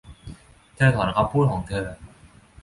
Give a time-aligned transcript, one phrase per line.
[0.75, 1.87] เธอถอนคำพูดของเธอ